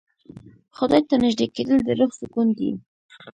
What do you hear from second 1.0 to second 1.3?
ته